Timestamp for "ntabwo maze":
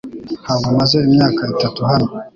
0.43-0.97